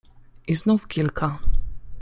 I 0.47 0.55
znów 0.55 0.87
kilka. 0.87 1.39